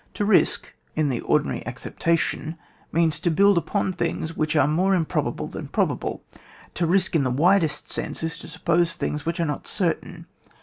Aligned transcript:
To 0.15 0.25
risk, 0.25 0.73
in 0.95 1.09
the 1.09 1.19
ordinary 1.21 1.61
accepta 1.67 2.17
tion, 2.17 2.57
means 2.91 3.19
to 3.19 3.29
build 3.29 3.55
upon 3.55 3.93
things 3.93 4.35
which 4.35 4.55
are 4.55 4.67
more 4.67 4.95
improbable 4.95 5.45
than 5.45 5.67
probable. 5.67 6.23
To 6.73 6.87
risk 6.87 7.15
in 7.15 7.23
the 7.23 7.29
widest 7.29 7.91
sense, 7.91 8.23
is 8.23 8.39
to 8.39 8.47
suppose 8.47 8.95
things 8.95 9.27
which 9.27 9.39
are 9.39 9.45
not 9.45 9.67
certain. 9.67 10.25